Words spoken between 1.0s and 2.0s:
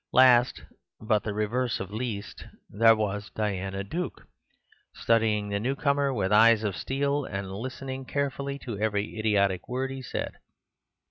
the reverse of